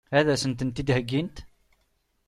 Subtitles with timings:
[0.17, 1.37] Ad as-tent-id-heggint?